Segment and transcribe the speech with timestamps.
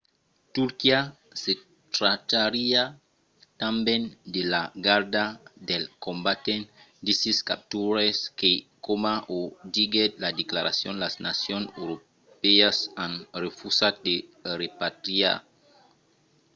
[0.55, 0.99] turquia
[1.41, 1.51] se
[1.95, 2.83] trachariá
[3.61, 5.25] tanben de la garda
[5.69, 6.71] dels combatents
[7.05, 8.51] d’isis capturats que
[8.85, 9.39] coma o
[9.75, 13.11] diguèt la declaracion las nacions europèas an
[13.45, 14.15] refusat de
[14.61, 15.37] repatriar